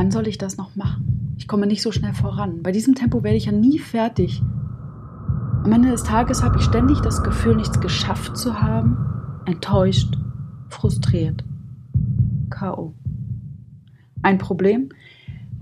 wann 0.00 0.10
soll 0.10 0.28
ich 0.28 0.38
das 0.38 0.56
noch 0.56 0.76
machen? 0.76 1.34
Ich 1.36 1.46
komme 1.46 1.66
nicht 1.66 1.82
so 1.82 1.92
schnell 1.92 2.14
voran. 2.14 2.62
Bei 2.62 2.72
diesem 2.72 2.94
Tempo 2.94 3.22
werde 3.22 3.36
ich 3.36 3.44
ja 3.44 3.52
nie 3.52 3.78
fertig. 3.78 4.42
Am 5.62 5.70
Ende 5.70 5.90
des 5.90 6.04
Tages 6.04 6.42
habe 6.42 6.56
ich 6.56 6.64
ständig 6.64 7.00
das 7.00 7.22
Gefühl, 7.22 7.54
nichts 7.54 7.78
geschafft 7.80 8.34
zu 8.34 8.62
haben, 8.62 8.96
enttäuscht, 9.44 10.16
frustriert, 10.70 11.44
KO. 12.48 12.94
Ein 14.22 14.38
Problem? 14.38 14.88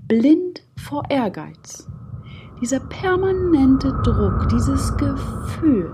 Blind 0.06 0.62
vor 0.76 1.02
Ehrgeiz. 1.10 1.88
Dieser 2.60 2.78
permanente 2.78 3.88
Druck, 4.04 4.48
dieses 4.50 4.96
Gefühl, 4.96 5.90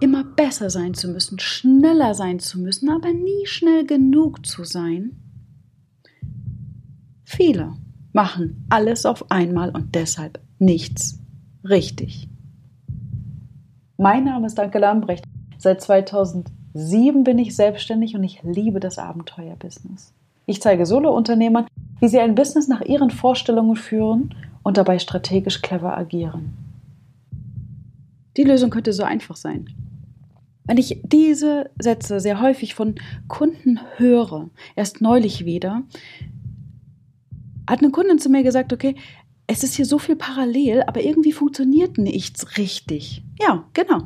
immer 0.00 0.24
besser 0.24 0.68
sein 0.68 0.94
zu 0.94 1.06
müssen, 1.06 1.38
schneller 1.38 2.14
sein 2.14 2.40
zu 2.40 2.58
müssen, 2.58 2.90
aber 2.90 3.12
nie 3.12 3.46
schnell 3.46 3.86
genug 3.86 4.44
zu 4.44 4.64
sein. 4.64 5.21
Viele 7.34 7.72
machen 8.12 8.66
alles 8.68 9.06
auf 9.06 9.30
einmal 9.30 9.70
und 9.70 9.94
deshalb 9.94 10.38
nichts 10.58 11.18
richtig. 11.64 12.28
Mein 13.96 14.24
Name 14.24 14.48
ist 14.48 14.58
Danke 14.58 14.78
Lambrecht. 14.78 15.24
Seit 15.56 15.80
2007 15.80 17.24
bin 17.24 17.38
ich 17.38 17.56
selbstständig 17.56 18.14
und 18.14 18.22
ich 18.22 18.42
liebe 18.42 18.80
das 18.80 18.98
Abenteuerbusiness. 18.98 20.12
Ich 20.44 20.60
zeige 20.60 20.84
Solo-Unternehmern, 20.84 21.68
wie 22.00 22.08
sie 22.08 22.20
ein 22.20 22.34
Business 22.34 22.68
nach 22.68 22.82
ihren 22.82 23.08
Vorstellungen 23.08 23.76
führen 23.76 24.34
und 24.62 24.76
dabei 24.76 24.98
strategisch 24.98 25.62
clever 25.62 25.96
agieren. 25.96 26.52
Die 28.36 28.44
Lösung 28.44 28.68
könnte 28.68 28.92
so 28.92 29.04
einfach 29.04 29.36
sein. 29.36 29.70
Wenn 30.64 30.76
ich 30.76 31.00
diese 31.02 31.70
Sätze 31.80 32.20
sehr 32.20 32.42
häufig 32.42 32.74
von 32.74 32.96
Kunden 33.26 33.80
höre, 33.96 34.50
erst 34.76 35.00
neulich 35.00 35.46
wieder, 35.46 35.82
hat 37.72 37.80
eine 37.80 37.90
Kundin 37.90 38.18
zu 38.18 38.28
mir 38.28 38.42
gesagt, 38.42 38.72
okay, 38.74 38.96
es 39.46 39.64
ist 39.64 39.74
hier 39.74 39.86
so 39.86 39.98
viel 39.98 40.14
parallel, 40.14 40.82
aber 40.86 41.02
irgendwie 41.02 41.32
funktioniert 41.32 41.96
nichts 41.96 42.58
richtig. 42.58 43.24
Ja, 43.40 43.64
genau. 43.72 44.02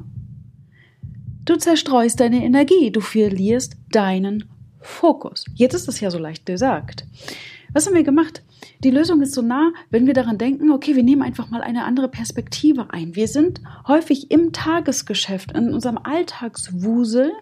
Du 1.45 1.57
zerstreust 1.57 2.21
deine 2.21 2.45
Energie, 2.45 2.93
du 2.93 3.01
verlierst 3.01 3.77
deinen 3.91 4.45
Fokus. 4.81 5.45
Jetzt 5.55 5.75
ist 5.75 5.89
das 5.89 5.99
ja 5.99 6.13
so 6.13 6.19
leicht 6.19 6.47
gesagt. 6.47 7.07
Was 7.73 7.87
haben 7.87 7.95
wir 7.95 8.05
gemacht? 8.05 8.45
Die 8.85 8.91
Lösung 8.91 9.21
ist 9.21 9.35
so 9.35 9.43
nah, 9.43 9.73
wenn 9.91 10.07
wir 10.07 10.15
daran 10.15 10.39
denken, 10.39 10.71
okay, 10.71 10.95
wir 10.95 11.03
nehmen 11.03 11.23
einfach 11.23 11.51
mal 11.51 11.61
eine 11.61 11.85
andere 11.85 12.09
Perspektive 12.09 12.93
ein. 12.93 13.17
Wir 13.17 13.27
sind 13.27 13.61
häufig 13.89 14.31
im 14.31 14.53
Tagesgeschäft, 14.53 15.53
in 15.53 15.75
unserem 15.75 15.99
Alltagswusel 15.99 17.33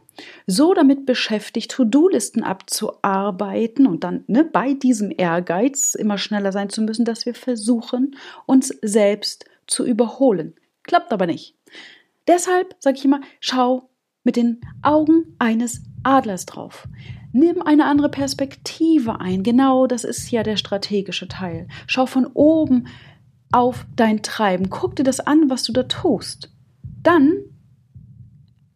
so 0.46 0.74
damit 0.74 1.06
beschäftigt, 1.06 1.70
To-Do-Listen 1.72 2.42
abzuarbeiten 2.42 3.86
und 3.86 4.04
dann 4.04 4.24
ne, 4.26 4.44
bei 4.44 4.74
diesem 4.74 5.12
Ehrgeiz 5.16 5.94
immer 5.94 6.18
schneller 6.18 6.52
sein 6.52 6.70
zu 6.70 6.82
müssen, 6.82 7.04
dass 7.04 7.26
wir 7.26 7.34
versuchen, 7.34 8.16
uns 8.46 8.68
selbst 8.82 9.44
zu 9.66 9.84
überholen. 9.84 10.54
Klappt 10.82 11.12
aber 11.12 11.26
nicht. 11.26 11.56
Deshalb 12.26 12.74
sage 12.78 12.98
ich 12.98 13.04
immer, 13.04 13.20
schau 13.40 13.88
mit 14.22 14.36
den 14.36 14.60
Augen 14.82 15.36
eines 15.38 15.82
Adlers 16.02 16.46
drauf. 16.46 16.88
Nimm 17.32 17.62
eine 17.62 17.86
andere 17.86 18.08
Perspektive 18.08 19.20
ein. 19.20 19.42
Genau 19.42 19.86
das 19.86 20.04
ist 20.04 20.30
ja 20.30 20.42
der 20.42 20.56
strategische 20.56 21.28
Teil. 21.28 21.66
Schau 21.86 22.06
von 22.06 22.26
oben 22.26 22.86
auf 23.50 23.86
dein 23.96 24.22
Treiben. 24.22 24.70
Guck 24.70 24.96
dir 24.96 25.02
das 25.02 25.20
an, 25.20 25.50
was 25.50 25.64
du 25.64 25.72
da 25.72 25.84
tust. 25.84 26.50
Dann 27.02 27.32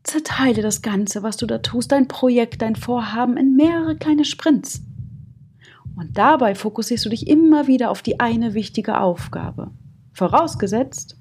zerteile 0.09 0.63
das 0.63 0.83
Ganze, 0.83 1.23
was 1.23 1.37
du 1.37 1.47
da 1.47 1.59
tust, 1.59 1.93
dein 1.93 2.09
Projekt, 2.09 2.63
dein 2.63 2.77
Vorhaben 2.77 3.37
in 3.37 3.55
mehrere 3.55 3.97
kleine 3.97 4.25
Sprints. 4.25 4.83
Und 5.97 6.17
dabei 6.17 6.55
fokussierst 6.55 7.05
du 7.05 7.11
dich 7.11 7.27
immer 7.27 7.67
wieder 7.67 7.91
auf 7.91 8.03
die 8.03 8.21
eine 8.21 8.55
wichtige 8.55 9.01
Aufgabe. 9.01 9.71
Vorausgesetzt, 10.13 11.17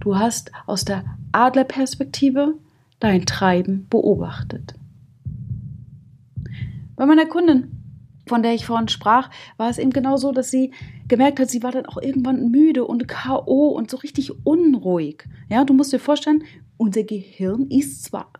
du 0.00 0.16
hast 0.16 0.52
aus 0.66 0.84
der 0.84 1.04
Adlerperspektive 1.32 2.54
dein 3.00 3.26
Treiben 3.26 3.86
beobachtet. 3.88 4.74
Bei 6.96 7.06
meiner 7.06 7.26
Kundin, 7.26 7.77
von 8.28 8.42
der 8.42 8.54
ich 8.54 8.66
vorhin 8.66 8.88
sprach, 8.88 9.30
war 9.56 9.70
es 9.70 9.78
eben 9.78 9.90
genau 9.90 10.16
so, 10.16 10.32
dass 10.32 10.50
sie 10.50 10.72
gemerkt 11.08 11.40
hat, 11.40 11.50
sie 11.50 11.62
war 11.62 11.72
dann 11.72 11.86
auch 11.86 12.00
irgendwann 12.00 12.50
müde 12.50 12.84
und 12.84 13.08
K.O. 13.08 13.68
und 13.68 13.90
so 13.90 13.96
richtig 13.96 14.32
unruhig. 14.44 15.24
Ja, 15.48 15.64
du 15.64 15.74
musst 15.74 15.92
dir 15.92 15.98
vorstellen, 15.98 16.44
unser 16.76 17.02
Gehirn 17.02 17.66
ist 17.70 18.04
zwar 18.04 18.30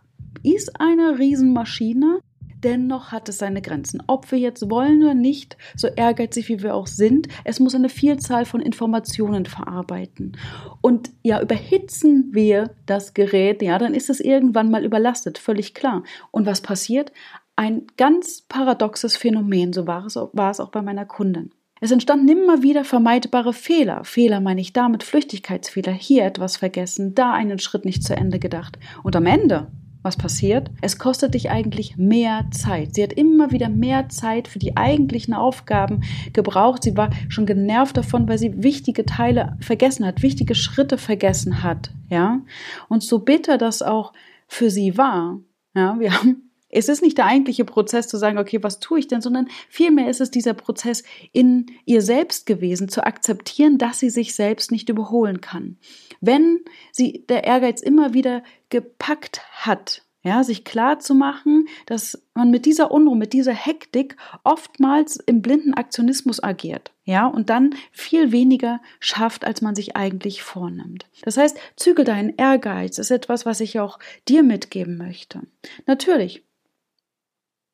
ist 0.43 0.79
eine 0.79 1.19
Riesenmaschine, 1.19 2.19
dennoch 2.63 3.11
hat 3.11 3.29
es 3.29 3.37
seine 3.37 3.61
Grenzen. 3.61 4.03
Ob 4.07 4.31
wir 4.31 4.39
jetzt 4.39 4.69
wollen 4.69 5.01
oder 5.01 5.13
nicht, 5.13 5.57
so 5.75 5.87
ehrgeizig 5.87 6.49
wie 6.49 6.61
wir 6.61 6.75
auch 6.75 6.87
sind, 6.87 7.27
es 7.45 7.59
muss 7.59 7.75
eine 7.75 7.89
Vielzahl 7.89 8.45
von 8.45 8.61
Informationen 8.61 9.45
verarbeiten. 9.45 10.37
Und 10.81 11.11
ja, 11.23 11.41
überhitzen 11.41 12.29
wir 12.31 12.71
das 12.85 13.13
Gerät, 13.13 13.61
ja, 13.61 13.77
dann 13.77 13.93
ist 13.93 14.09
es 14.09 14.19
irgendwann 14.19 14.71
mal 14.71 14.83
überlastet, 14.83 15.37
völlig 15.37 15.73
klar. 15.73 16.03
Und 16.31 16.45
was 16.45 16.61
passiert? 16.61 17.13
Ein 17.59 17.87
ganz 17.97 18.41
paradoxes 18.47 19.17
Phänomen, 19.17 19.73
so 19.73 19.85
war 19.85 20.05
es, 20.05 20.15
war 20.15 20.49
es 20.49 20.61
auch 20.61 20.69
bei 20.69 20.81
meiner 20.81 21.05
Kundin. 21.05 21.51
Es 21.81 21.91
entstanden 21.91 22.29
immer 22.29 22.63
wieder 22.63 22.85
vermeidbare 22.85 23.51
Fehler. 23.51 24.05
Fehler 24.05 24.39
meine 24.39 24.61
ich 24.61 24.71
damit 24.71 25.03
Flüchtigkeitsfehler. 25.03 25.91
Hier 25.91 26.23
etwas 26.23 26.55
vergessen, 26.55 27.15
da 27.15 27.33
einen 27.33 27.59
Schritt 27.59 27.83
nicht 27.83 28.05
zu 28.05 28.15
Ende 28.15 28.39
gedacht. 28.39 28.79
Und 29.03 29.17
am 29.17 29.25
Ende, 29.25 29.67
was 30.03 30.15
passiert? 30.15 30.71
Es 30.79 30.99
kostet 30.99 31.33
dich 31.33 31.49
eigentlich 31.49 31.97
mehr 31.97 32.45
Zeit. 32.51 32.95
Sie 32.95 33.03
hat 33.03 33.11
immer 33.11 33.51
wieder 33.51 33.67
mehr 33.67 34.07
Zeit 34.07 34.47
für 34.47 34.59
die 34.59 34.77
eigentlichen 34.77 35.33
Aufgaben 35.33 36.03
gebraucht. 36.31 36.83
Sie 36.83 36.95
war 36.95 37.09
schon 37.27 37.45
genervt 37.45 37.97
davon, 37.97 38.29
weil 38.29 38.37
sie 38.37 38.63
wichtige 38.63 39.05
Teile 39.05 39.57
vergessen 39.59 40.05
hat, 40.05 40.21
wichtige 40.21 40.55
Schritte 40.55 40.97
vergessen 40.97 41.61
hat. 41.61 41.91
Ja. 42.09 42.39
Und 42.87 43.03
so 43.03 43.19
bitter 43.19 43.57
das 43.57 43.81
auch 43.81 44.13
für 44.47 44.69
sie 44.69 44.97
war, 44.97 45.41
ja, 45.75 45.99
wir 45.99 46.13
haben 46.13 46.48
es 46.69 46.87
ist 46.87 47.01
nicht 47.01 47.17
der 47.17 47.25
eigentliche 47.25 47.65
Prozess 47.65 48.07
zu 48.07 48.17
sagen, 48.17 48.37
okay, 48.37 48.61
was 48.61 48.79
tue 48.79 48.99
ich 48.99 49.07
denn, 49.07 49.21
sondern 49.21 49.47
vielmehr 49.69 50.09
ist 50.09 50.21
es 50.21 50.31
dieser 50.31 50.53
Prozess 50.53 51.03
in 51.31 51.65
ihr 51.85 52.01
selbst 52.01 52.45
gewesen, 52.45 52.89
zu 52.89 53.05
akzeptieren, 53.05 53.77
dass 53.77 53.99
sie 53.99 54.09
sich 54.09 54.35
selbst 54.35 54.71
nicht 54.71 54.89
überholen 54.89 55.41
kann. 55.41 55.77
Wenn 56.21 56.59
sie 56.91 57.25
der 57.27 57.43
Ehrgeiz 57.43 57.81
immer 57.81 58.13
wieder 58.13 58.43
gepackt 58.69 59.41
hat, 59.51 60.03
ja, 60.21 60.43
sich 60.43 60.65
klar 60.65 60.99
zu 60.99 61.15
machen, 61.15 61.67
dass 61.85 62.21
man 62.33 62.51
mit 62.51 62.65
dieser 62.65 62.91
Unruhe, 62.91 63.15
mit 63.15 63.31
dieser 63.31 63.53
Hektik 63.53 64.17
oftmals 64.43 65.15
im 65.15 65.41
blinden 65.41 65.73
Aktionismus 65.73 66.43
agiert, 66.43 66.91
ja, 67.05 67.25
und 67.25 67.49
dann 67.49 67.73
viel 67.91 68.33
weniger 68.33 68.81
schafft, 68.99 69.45
als 69.45 69.61
man 69.61 69.75
sich 69.75 69.95
eigentlich 69.95 70.43
vornimmt. 70.43 71.09
Das 71.23 71.37
heißt, 71.37 71.57
zügel 71.77 72.03
deinen 72.03 72.35
Ehrgeiz 72.35 72.97
ist 72.97 73.11
etwas, 73.11 73.45
was 73.45 73.61
ich 73.61 73.79
auch 73.79 73.97
dir 74.27 74.43
mitgeben 74.43 74.97
möchte. 74.97 75.41
Natürlich, 75.85 76.43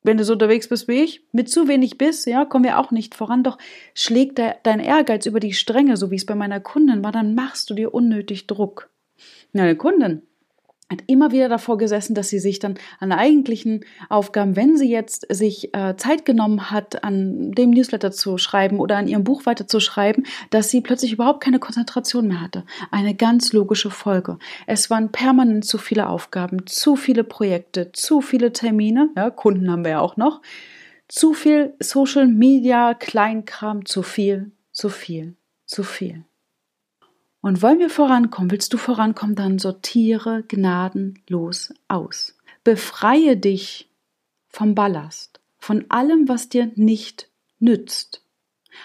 wenn 0.06 0.18
du 0.18 0.24
so 0.24 0.34
unterwegs 0.34 0.68
bist 0.68 0.88
wie 0.88 1.04
ich, 1.04 1.24
mit 1.32 1.50
zu 1.50 1.68
wenig 1.68 1.98
Biss, 1.98 2.26
ja, 2.26 2.46
kommen 2.46 2.64
wir 2.64 2.80
auch 2.80 2.92
nicht 2.92 3.16
voran. 3.16 3.44
Doch 3.44 3.58
schlägt 3.94 4.38
der, 4.38 4.58
dein 4.64 4.80
Ehrgeiz 4.80 5.26
über 5.26 5.40
die 5.40 5.54
Stränge, 5.54 5.98
so 5.98 6.12
wie 6.12 6.16
es 6.16 6.26
bei 6.26 6.36
meiner 6.36 6.60
Kundin 6.60 7.04
war, 7.04 7.12
dann 7.12 7.36
machst 7.36 7.70
du 7.70 7.74
dir 7.74 7.94
unnötig 7.94 8.48
Druck. 8.48 8.90
Eine 9.54 9.76
Kundin 9.76 10.22
hat 10.96 11.04
immer 11.08 11.32
wieder 11.32 11.50
davor 11.50 11.78
gesessen, 11.78 12.16
dass 12.16 12.30
sie 12.30 12.40
sich 12.40 12.60
dann 12.60 12.76
an 13.00 13.12
eigentlichen 13.12 13.86
Aufgaben, 14.10 14.56
wenn 14.56 14.78
sie 14.78 14.90
jetzt 14.90 15.26
sich 15.30 15.74
äh, 15.74 15.96
Zeit 15.98 16.26
genommen 16.26 16.72
hat, 16.72 17.04
an 17.04 17.52
dem 17.52 17.72
Newsletter 17.72 18.12
zu 18.12 18.38
schreiben 18.38 18.80
oder 18.80 18.98
an 18.98 19.08
ihrem 19.08 19.24
Buch 19.24 19.46
weiterzuschreiben, 19.46 20.26
dass 20.50 20.70
sie 20.70 20.82
plötzlich 20.82 21.14
überhaupt 21.14 21.42
keine 21.42 21.60
Konzentration 21.60 22.28
mehr 22.28 22.42
hatte. 22.42 22.64
Eine 22.92 23.16
ganz 23.16 23.54
logische 23.54 23.92
Folge. 23.92 24.38
Es 24.68 24.90
waren 24.90 25.12
permanent 25.12 25.66
zu 25.66 25.78
viele 25.78 26.10
Aufgaben, 26.10 26.66
zu 26.66 26.96
viele 26.96 27.24
Projekte, 27.24 27.92
zu 27.92 28.22
viele 28.22 28.54
Termine, 28.54 29.10
ja, 29.16 29.30
Kunden 29.30 29.72
haben 29.72 29.84
wir 29.84 29.92
ja 29.92 30.00
auch 30.00 30.18
noch, 30.18 30.42
zu 31.08 31.34
viel 31.34 31.76
Social 31.80 32.28
Media, 32.28 32.94
Kleinkram, 32.94 33.86
zu 33.86 34.02
viel, 34.02 34.52
zu 34.72 34.90
viel, 34.90 35.36
zu 35.66 35.84
viel. 35.84 36.26
Und 37.46 37.62
wollen 37.62 37.78
wir 37.78 37.92
vorankommen, 37.92 38.50
willst 38.50 38.74
du 38.74 38.78
vorankommen, 38.78 39.36
dann 39.36 39.60
sortiere 39.60 40.42
gnadenlos 40.48 41.72
aus. 41.88 42.36
Befreie 42.64 43.38
dich 43.38 43.88
vom 44.48 44.74
Ballast, 44.74 45.40
von 45.60 45.86
allem, 45.90 46.28
was 46.28 46.50
dir 46.50 46.72
nicht 46.74 47.30
nützt. 47.60 48.24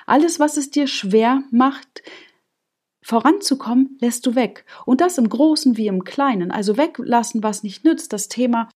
Alles, 0.04 0.40
was 0.40 0.58
es 0.58 0.70
dir 0.70 0.88
schwer 0.88 1.42
macht, 1.50 2.02
voranzukommen, 3.00 3.96
lässt 3.98 4.26
du 4.26 4.34
weg. 4.34 4.66
Und 4.84 5.00
das 5.00 5.16
im 5.16 5.30
Großen 5.30 5.78
wie 5.78 5.86
im 5.86 6.04
Kleinen. 6.04 6.50
Also 6.50 6.76
weglassen, 6.76 7.42
was 7.42 7.62
nicht 7.62 7.82
nützt. 7.86 8.12
Das 8.12 8.28
Thema 8.28 8.68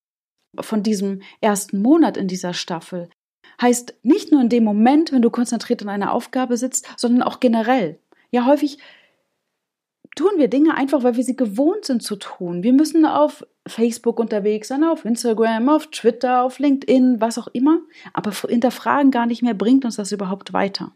von 0.58 0.82
diesem 0.82 1.20
ersten 1.42 1.82
Monat 1.82 2.16
in 2.16 2.26
dieser 2.26 2.54
Staffel 2.54 3.10
heißt 3.60 3.96
nicht 4.02 4.32
nur 4.32 4.40
in 4.40 4.48
dem 4.48 4.64
Moment, 4.64 5.12
wenn 5.12 5.20
du 5.20 5.28
konzentriert 5.28 5.82
an 5.82 5.90
einer 5.90 6.14
Aufgabe 6.14 6.56
sitzt, 6.56 6.88
sondern 6.96 7.22
auch 7.22 7.38
generell. 7.38 7.98
Ja, 8.30 8.46
häufig 8.46 8.78
tun 10.14 10.30
wir 10.36 10.48
Dinge 10.48 10.74
einfach, 10.74 11.02
weil 11.02 11.16
wir 11.16 11.24
sie 11.24 11.36
gewohnt 11.36 11.84
sind 11.84 12.02
zu 12.02 12.16
tun. 12.16 12.62
Wir 12.62 12.72
müssen 12.72 13.04
auf 13.06 13.46
Facebook 13.66 14.20
unterwegs 14.20 14.68
sein, 14.68 14.84
auf 14.84 15.04
Instagram, 15.04 15.68
auf 15.68 15.88
Twitter, 15.88 16.42
auf 16.42 16.58
LinkedIn, 16.58 17.20
was 17.20 17.38
auch 17.38 17.48
immer. 17.48 17.80
Aber 18.12 18.32
hinterfragen 18.32 19.10
gar 19.10 19.26
nicht 19.26 19.42
mehr, 19.42 19.54
bringt 19.54 19.84
uns 19.84 19.96
das 19.96 20.12
überhaupt 20.12 20.52
weiter. 20.52 20.92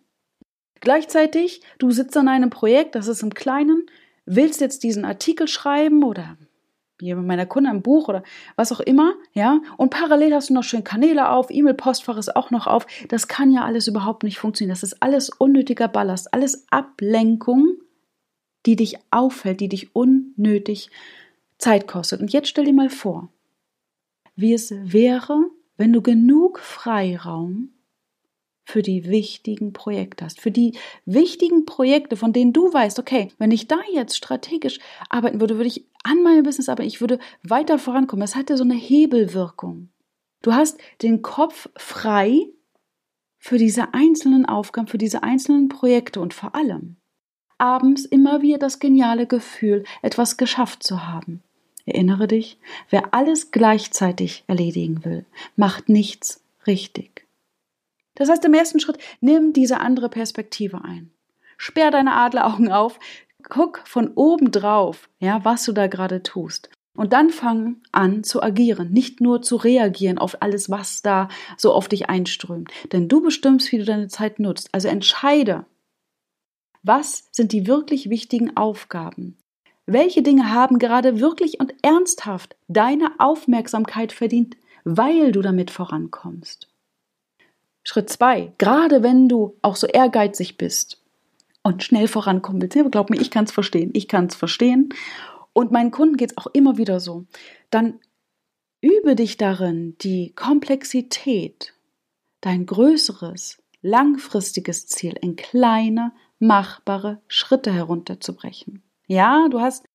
Gleichzeitig, 0.81 1.63
du 1.79 1.91
sitzt 1.91 2.17
an 2.17 2.29
einem 2.29 2.51
Projekt, 2.51 2.95
das 2.95 3.09
ist 3.09 3.23
im 3.23 3.35
Kleinen, 3.35 3.87
willst 4.27 4.61
jetzt 4.61 4.83
diesen 4.83 5.05
Artikel 5.05 5.49
schreiben 5.49 6.05
oder 6.05 6.37
bei 7.01 7.15
meiner 7.15 7.47
Kunde 7.47 7.71
ein 7.71 7.83
Buch 7.83 8.09
oder 8.09 8.25
was 8.57 8.73
auch 8.73 8.81
immer, 8.81 9.15
ja, 9.33 9.61
und 9.77 9.91
parallel 9.91 10.35
hast 10.35 10.51
du 10.51 10.55
noch 10.55 10.65
schön 10.65 10.83
Kanäle 10.83 11.31
auf, 11.31 11.49
E-Mail-Postfach 11.49 12.17
ist 12.17 12.35
auch 12.35 12.51
noch 12.51 12.67
auf. 12.67 12.87
Das 13.09 13.29
kann 13.29 13.53
ja 13.53 13.65
alles 13.65 13.87
überhaupt 13.87 14.25
nicht 14.25 14.39
funktionieren. 14.39 14.73
Das 14.73 14.83
ist 14.83 15.01
alles 15.01 15.31
unnötiger 15.31 15.87
Ballast, 15.87 16.35
alles 16.35 16.67
Ablenkung, 16.71 17.77
die 18.69 18.77
dich 18.77 18.99
auffällt, 19.11 19.61
die 19.61 19.71
dich 19.71 19.97
unnötig 19.97 20.91
Zeit 21.57 21.89
kostet. 21.89 22.21
Und 22.21 22.35
jetzt 22.35 22.49
stell 22.49 22.67
dir 22.67 22.75
mal 22.75 22.91
vor, 22.91 23.33
wie 24.37 24.53
es 24.53 24.71
wäre, 24.71 25.51
wenn 25.79 25.91
du 25.91 26.03
genug 26.03 26.59
Freiraum 26.59 27.71
für 28.67 28.83
die 28.83 29.09
wichtigen 29.09 29.73
Projekte 29.73 30.27
hast, 30.27 30.39
für 30.39 30.51
die 30.51 30.77
wichtigen 31.07 31.65
Projekte, 31.65 32.15
von 32.17 32.35
denen 32.35 32.53
du 32.53 32.71
weißt, 32.71 32.99
okay, 32.99 33.33
wenn 33.39 33.53
ich 33.53 33.69
da 33.69 33.79
jetzt 33.95 34.19
strategisch 34.19 34.81
arbeiten 35.09 35.41
würde, 35.41 35.57
würde 35.57 35.69
ich 35.69 35.87
an 36.05 36.23
meinem 36.23 36.43
Business 36.43 36.69
arbeiten, 36.69 36.89
ich 36.89 37.01
würde 37.01 37.21
weiter 37.43 37.79
vorankommen. 37.79 38.23
Es 38.23 38.37
hatte 38.37 38.59
so 38.59 38.65
eine 38.65 38.75
Hebelwirkung. 38.75 39.89
Du 40.43 40.53
hast 40.53 40.79
den 41.01 41.23
Kopf 41.23 41.71
frei 41.77 42.49
für 43.39 43.57
diese 43.57 43.95
einzelnen 43.95 44.45
Aufgaben, 44.45 44.89
für 44.89 44.99
diese 44.99 45.23
einzelnen 45.23 45.71
Projekte 45.71 46.21
und 46.21 46.35
vor 46.35 46.55
allem 46.55 46.99
abends 47.59 48.05
immer 48.05 48.43
wieder 48.43 48.59
das 48.59 48.79
geniale 48.79 49.27
Gefühl, 49.27 49.85
etwas 50.03 50.37
geschafft 50.37 50.83
zu 50.83 51.07
haben. 51.07 51.43
Erinnere 51.85 52.29
dich, 52.29 52.59
wer 52.91 53.15
alles 53.15 53.51
gleichzeitig 53.51 54.45
erledigen 54.47 55.05
will, 55.05 55.25
macht 55.57 55.89
nichts 55.89 56.43
richtig. 56.67 57.27
Das 58.15 58.29
heißt, 58.29 58.45
im 58.45 58.55
ersten 58.55 58.81
Schritt 58.81 58.99
nimm 59.21 59.53
diese 59.53 59.81
andere 59.81 60.09
Perspektive 60.09 60.85
ein. 60.85 61.11
Sperr 61.57 61.91
deine 61.91 62.15
Adleraugen 62.15 62.71
auf, 62.71 62.99
guck 63.49 63.83
von 63.87 64.13
oben 64.15 64.51
drauf, 64.51 65.09
ja, 65.19 65.45
was 65.45 65.65
du 65.65 65.73
da 65.73 65.87
gerade 65.87 66.23
tust. 66.23 66.69
Und 66.95 67.13
dann 67.13 67.31
fang 67.31 67.77
an 67.93 68.25
zu 68.25 68.43
agieren, 68.43 68.91
nicht 68.91 69.21
nur 69.21 69.41
zu 69.41 69.55
reagieren 69.55 70.19
auf 70.19 70.43
alles, 70.43 70.69
was 70.69 71.01
da 71.01 71.29
so 71.57 71.73
auf 71.73 71.89
dich 71.89 72.09
einströmt. 72.09 72.73
Denn 72.91 73.07
du 73.09 73.23
bestimmst, 73.23 73.71
wie 73.71 73.79
du 73.79 73.85
deine 73.85 74.09
Zeit 74.09 74.41
nutzt. 74.41 74.69
Also 74.73 74.89
entscheide, 74.89 75.65
was 76.89 77.29
sind 77.31 77.53
die 77.53 77.69
wirklich 77.69 78.11
wichtigen 78.11 78.57
Aufgaben? 78.57 79.37
Welche 79.87 80.23
Dinge 80.23 80.53
haben 80.53 80.79
gerade 80.79 81.21
wirklich 81.21 81.61
und 81.61 81.75
ernsthaft 81.83 82.57
deine 82.67 83.13
Aufmerksamkeit 83.19 84.13
verdient, 84.13 84.57
weil 84.85 85.31
du 85.31 85.41
damit 85.41 85.71
vorankommst? 85.71 86.69
Schritt 87.85 88.11
zwei, 88.11 88.53
gerade 88.59 89.03
wenn 89.03 89.29
du 89.29 89.57
auch 89.63 89.77
so 89.77 89.87
ehrgeizig 89.87 90.59
bist 90.59 91.03
und 91.63 91.83
schnell 91.83 92.09
vorankommen 92.09 92.61
willst, 92.61 92.91
glaub 92.91 93.11
mir, 93.11 93.21
ich 93.21 93.31
kann 93.31 93.45
es 93.45 93.53
verstehen, 93.53 93.91
ich 93.95 94.09
kann 94.09 94.27
es 94.27 94.35
verstehen 94.35 94.89
und 95.53 95.71
meinen 95.71 95.91
Kunden 95.91 96.17
geht 96.17 96.33
es 96.33 96.39
auch 96.39 96.49
immer 96.53 96.77
wieder 96.77 97.01
so, 97.01 97.25
dann 97.71 98.01
übe 98.81 99.15
dich 99.15 99.37
darin, 99.37 99.97
die 100.01 100.33
Komplexität, 100.35 101.75
dein 102.41 102.67
größeres, 102.67 103.63
langfristiges 103.81 104.87
Ziel 104.87 105.15
in 105.21 105.37
kleine, 105.37 106.13
machbare 106.39 107.21
Schritte 107.29 107.73
herunterzubrechen. 107.73 108.83
Ja, 109.07 109.49
du 109.49 109.61
hast 109.61 109.87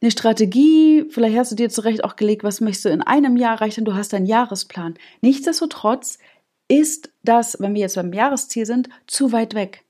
eine 0.00 0.10
Strategie, 0.10 1.06
vielleicht 1.08 1.36
hast 1.36 1.52
du 1.52 1.56
dir 1.56 1.70
zurecht 1.70 2.04
auch 2.04 2.16
gelegt, 2.16 2.44
was 2.44 2.60
möchtest 2.60 2.84
du 2.84 2.88
in 2.90 3.02
einem 3.02 3.36
Jahr 3.36 3.54
erreichen, 3.54 3.84
du 3.84 3.94
hast 3.94 4.14
einen 4.14 4.26
Jahresplan. 4.26 4.94
Nichtsdestotrotz 5.22 6.18
ist 6.68 7.10
das, 7.22 7.60
wenn 7.60 7.74
wir 7.74 7.80
jetzt 7.80 7.96
beim 7.96 8.12
Jahresziel 8.12 8.66
sind, 8.66 8.88
zu 9.06 9.32
weit 9.32 9.54
weg. 9.54 9.84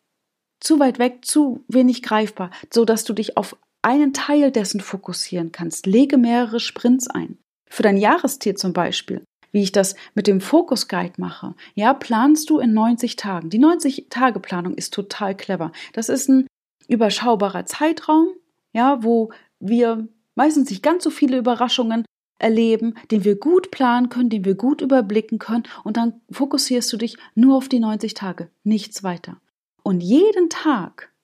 Zu 0.60 0.78
weit 0.78 0.98
weg, 0.98 1.24
zu 1.24 1.64
wenig 1.68 2.02
greifbar, 2.02 2.50
so 2.72 2.84
dass 2.84 3.04
du 3.04 3.12
dich 3.12 3.36
auf 3.36 3.56
einen 3.82 4.12
Teil 4.12 4.50
dessen 4.50 4.80
fokussieren 4.80 5.52
kannst. 5.52 5.86
Lege 5.86 6.16
mehrere 6.16 6.60
Sprints 6.60 7.08
ein. 7.08 7.38
Für 7.68 7.82
dein 7.82 7.96
Jahresziel 7.96 8.54
zum 8.54 8.72
Beispiel, 8.72 9.22
wie 9.56 9.62
ich 9.62 9.72
das 9.72 9.94
mit 10.14 10.26
dem 10.26 10.42
Fokus 10.42 10.86
Guide 10.86 11.14
mache, 11.16 11.54
ja, 11.74 11.94
planst 11.94 12.50
du 12.50 12.58
in 12.58 12.74
90 12.74 13.16
Tagen. 13.16 13.48
Die 13.48 13.58
90-Tage-Planung 13.58 14.74
ist 14.74 14.92
total 14.92 15.34
clever. 15.34 15.72
Das 15.94 16.10
ist 16.10 16.28
ein 16.28 16.46
überschaubarer 16.88 17.64
Zeitraum, 17.64 18.28
ja, 18.74 19.02
wo 19.02 19.30
wir 19.58 20.08
meistens 20.34 20.68
nicht 20.68 20.82
ganz 20.82 21.04
so 21.04 21.08
viele 21.08 21.38
Überraschungen 21.38 22.04
erleben, 22.38 22.96
den 23.10 23.24
wir 23.24 23.36
gut 23.36 23.70
planen 23.70 24.10
können, 24.10 24.28
den 24.28 24.44
wir 24.44 24.56
gut 24.56 24.82
überblicken 24.82 25.38
können 25.38 25.64
und 25.84 25.96
dann 25.96 26.20
fokussierst 26.30 26.92
du 26.92 26.98
dich 26.98 27.16
nur 27.34 27.56
auf 27.56 27.70
die 27.70 27.80
90 27.80 28.12
Tage, 28.12 28.50
nichts 28.62 29.04
weiter. 29.04 29.40
Und 29.82 30.02
jeden 30.02 30.50
Tag 30.50 31.14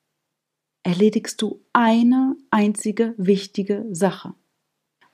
erledigst 0.85 1.43
du 1.43 1.61
eine 1.75 2.35
einzige 2.50 3.12
wichtige 3.19 3.85
Sache. 3.90 4.32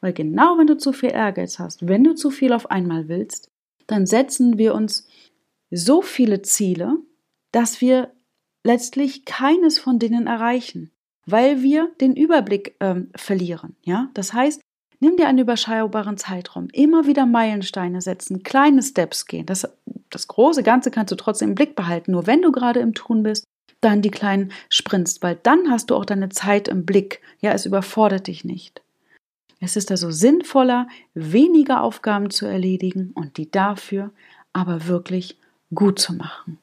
Weil 0.01 0.13
genau 0.13 0.59
wenn 0.59 0.67
du 0.67 0.77
zu 0.77 0.93
viel 0.93 1.11
Ehrgeiz 1.11 1.59
hast, 1.59 1.89
wenn 1.89 2.05
du 2.05 2.15
zu 2.15 2.31
viel 2.31 2.53
auf 2.53 2.71
einmal 2.71 3.09
willst, 3.09 3.51
dann 3.87 4.07
setzen 4.07 4.59
wir 4.59 4.75
uns 4.75 5.09
so 5.71 6.03
viele 6.03 6.43
Ziele, 6.43 6.97
dass 7.53 7.81
wir 7.81 8.13
letztlich 8.65 9.25
keines 9.25 9.79
von 9.79 9.99
denen 9.99 10.27
erreichen, 10.27 10.91
weil 11.27 11.63
wir 11.63 11.91
den 12.01 12.15
Überblick 12.15 12.77
ähm, 12.81 13.11
verlieren. 13.17 13.77
Ja, 13.83 14.11
das 14.15 14.33
heißt, 14.33 14.61
Nimm 15.01 15.17
dir 15.17 15.29
einen 15.29 15.39
überschaubaren 15.39 16.17
Zeitraum. 16.17 16.69
Immer 16.73 17.07
wieder 17.07 17.25
Meilensteine 17.25 18.01
setzen, 18.01 18.43
kleine 18.43 18.83
Steps 18.83 19.27
gehen. 19.27 19.47
Das, 19.47 19.69
das 20.11 20.27
große 20.27 20.63
Ganze 20.63 20.91
kannst 20.91 21.13
du 21.13 21.17
trotzdem 21.17 21.51
im 21.51 21.55
Blick 21.55 21.77
behalten. 21.77 22.13
Nur 22.13 22.27
wenn 22.27 22.43
du 22.43 22.51
gerade 22.51 22.81
im 22.81 22.95
Tun 22.95 23.23
bist, 23.23 23.45
dann 23.81 24.03
die 24.03 24.11
kleinen 24.11 24.51
Sprints, 24.71 25.23
weil 25.23 25.39
dann 25.41 25.71
hast 25.71 25.91
du 25.91 25.95
auch 25.95 26.05
deine 26.05 26.31
Zeit 26.31 26.67
im 26.67 26.85
Blick. 26.85 27.21
Ja, 27.41 27.53
es 27.53 27.65
überfordert 27.65 28.27
dich 28.27 28.45
nicht. 28.45 28.83
Es 29.61 29.77
ist 29.77 29.91
also 29.91 30.11
sinnvoller, 30.11 30.89
weniger 31.15 31.83
Aufgaben 31.83 32.31
zu 32.31 32.47
erledigen 32.47 33.13
und 33.15 33.37
die 33.37 33.51
dafür 33.51 34.13
aber 34.53 34.87
wirklich 34.87 35.39
gut 35.75 35.99
zu 35.99 36.15
machen. 36.15 36.59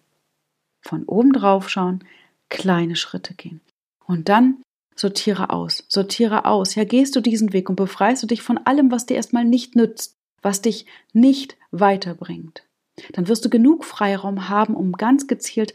Von 0.81 1.03
oben 1.05 1.33
drauf 1.33 1.69
schauen, 1.69 2.03
kleine 2.49 2.95
Schritte 2.95 3.33
gehen. 3.33 3.61
Und 4.05 4.29
dann 4.29 4.61
Sortiere 4.95 5.49
aus, 5.49 5.83
sortiere 5.89 6.45
aus. 6.45 6.75
Ja, 6.75 6.85
gehst 6.85 7.15
du 7.15 7.21
diesen 7.21 7.51
Weg 7.51 7.69
und 7.69 7.75
befreist 7.75 8.23
du 8.23 8.27
dich 8.27 8.41
von 8.41 8.57
allem, 8.57 8.91
was 8.91 9.05
dir 9.05 9.15
erstmal 9.15 9.43
nicht 9.43 9.75
nützt, 9.75 10.15
was 10.41 10.61
dich 10.61 10.85
nicht 11.11 11.57
weiterbringt. 11.71 12.63
Dann 13.11 13.27
wirst 13.27 13.43
du 13.43 13.49
genug 13.49 13.83
Freiraum 13.83 14.47
haben, 14.47 14.73
um 14.73 14.93
ganz 14.93 15.27
gezielt 15.27 15.73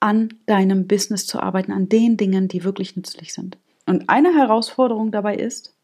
an 0.00 0.40
deinem 0.46 0.86
Business 0.86 1.26
zu 1.26 1.38
arbeiten, 1.38 1.70
an 1.70 1.90
den 1.90 2.16
Dingen, 2.16 2.48
die 2.48 2.64
wirklich 2.64 2.96
nützlich 2.96 3.34
sind. 3.34 3.58
Und 3.84 4.08
eine 4.08 4.34
Herausforderung 4.34 5.12
dabei 5.12 5.36
ist, 5.36 5.74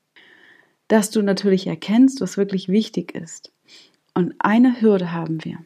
dass 0.89 1.11
du 1.11 1.23
natürlich 1.23 1.67
erkennst, 1.67 2.21
was 2.21 2.37
wirklich 2.37 2.69
wichtig 2.69 3.15
ist. 3.15 3.53
Und 4.15 4.35
eine 4.39 4.81
Hürde 4.81 5.13
haben 5.13 5.45
wir. 5.45 5.59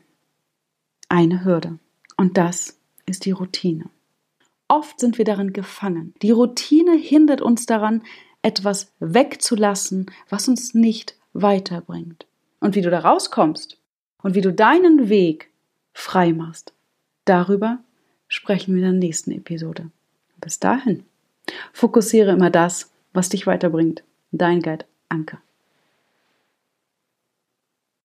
Eine 1.09 1.45
Hürde. 1.45 1.79
Und 2.17 2.37
das 2.37 2.79
ist 3.07 3.25
die 3.25 3.31
Routine. 3.31 3.87
Oft 4.69 5.01
sind 5.01 5.19
wir 5.19 5.25
darin 5.25 5.53
gefangen. 5.53 6.15
Die 6.23 6.31
Routine 6.31 6.97
hindert 6.97 7.41
uns 7.41 7.67
daran, 7.67 8.03
etwas 8.43 8.93
wegzulassen, 8.99 10.07
was 10.29 10.49
uns 10.49 10.75
nicht 10.75 11.17
weiterbringt. 11.33 12.27
Und 12.61 12.75
wie 12.75 12.83
du 12.83 12.91
da 12.91 13.01
rauskommst 13.01 13.79
und 14.23 14.35
wie 14.35 14.41
du 14.41 14.53
deinen 14.53 15.09
Weg 15.09 15.51
frei 15.93 16.33
machst, 16.33 16.73
darüber 17.25 17.79
sprechen 18.29 18.75
wir 18.75 18.83
in 18.85 18.91
der 18.93 19.01
nächsten 19.01 19.31
Episode. 19.33 19.91
Bis 20.41 20.59
dahin, 20.59 21.05
fokussiere 21.73 22.33
immer 22.33 22.51
das, 22.51 22.93
was 23.13 23.29
dich 23.29 23.47
weiterbringt. 23.47 24.03
Dein 24.33 24.63
Guide 24.63 24.87
Anke. 25.13 25.37